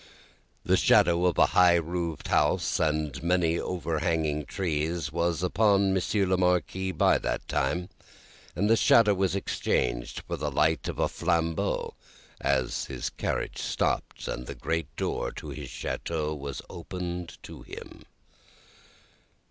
[0.65, 5.43] The shadow of a large high roofed house, and of many over hanging trees, was
[5.43, 7.87] upon Monsieur the Marquis by that time;
[8.55, 11.93] and the shadow was exchanged for the light of a flambeau,
[12.39, 18.05] as his carriage stopped, and the great door of his chateau was opened to him.